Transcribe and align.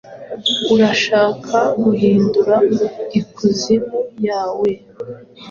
Urashaka 0.73 1.57
guhindura 1.83 2.55
ikuzimu 3.19 3.99
yawe? 4.27 4.69